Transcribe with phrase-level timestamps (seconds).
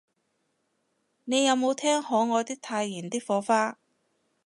[1.25, 3.77] 你有無聽可愛的太妍的火花